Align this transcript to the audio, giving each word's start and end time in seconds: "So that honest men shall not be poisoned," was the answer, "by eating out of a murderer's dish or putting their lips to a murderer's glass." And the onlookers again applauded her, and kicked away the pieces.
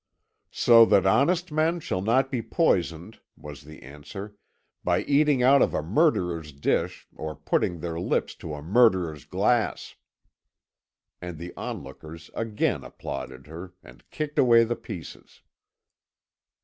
"So 0.49 0.83
that 0.87 1.05
honest 1.05 1.51
men 1.51 1.79
shall 1.79 2.01
not 2.01 2.31
be 2.31 2.41
poisoned," 2.41 3.19
was 3.37 3.61
the 3.65 3.83
answer, 3.83 4.35
"by 4.83 5.01
eating 5.01 5.43
out 5.43 5.61
of 5.61 5.75
a 5.75 5.83
murderer's 5.83 6.51
dish 6.53 7.07
or 7.15 7.35
putting 7.35 7.79
their 7.81 7.99
lips 7.99 8.33
to 8.37 8.55
a 8.55 8.63
murderer's 8.63 9.25
glass." 9.25 9.93
And 11.21 11.37
the 11.37 11.53
onlookers 11.55 12.31
again 12.33 12.83
applauded 12.83 13.45
her, 13.45 13.75
and 13.83 14.09
kicked 14.09 14.39
away 14.39 14.63
the 14.63 14.75
pieces. 14.75 15.43